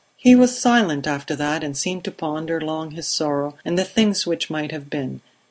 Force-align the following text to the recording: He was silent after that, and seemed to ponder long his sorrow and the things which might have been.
He 0.17 0.33
was 0.33 0.57
silent 0.57 1.05
after 1.05 1.35
that, 1.35 1.63
and 1.63 1.77
seemed 1.77 2.03
to 2.05 2.11
ponder 2.11 2.59
long 2.59 2.89
his 2.89 3.07
sorrow 3.07 3.55
and 3.63 3.77
the 3.77 3.85
things 3.85 4.25
which 4.25 4.49
might 4.49 4.71
have 4.71 4.89
been. 4.89 5.21